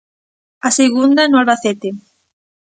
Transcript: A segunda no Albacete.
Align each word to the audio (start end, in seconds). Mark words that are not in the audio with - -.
A 0.67 0.69
segunda 0.79 1.21
no 1.27 1.37
Albacete. 1.41 1.89